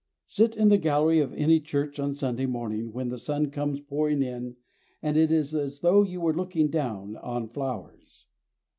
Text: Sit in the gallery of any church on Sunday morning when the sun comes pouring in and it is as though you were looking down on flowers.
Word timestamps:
Sit 0.25 0.57
in 0.57 0.69
the 0.69 0.79
gallery 0.79 1.19
of 1.19 1.31
any 1.35 1.59
church 1.59 1.99
on 1.99 2.15
Sunday 2.15 2.47
morning 2.47 2.91
when 2.91 3.09
the 3.09 3.19
sun 3.19 3.51
comes 3.51 3.79
pouring 3.81 4.23
in 4.23 4.55
and 4.99 5.15
it 5.15 5.31
is 5.31 5.53
as 5.53 5.81
though 5.81 6.01
you 6.01 6.19
were 6.19 6.33
looking 6.33 6.69
down 6.69 7.17
on 7.17 7.47
flowers. 7.47 8.25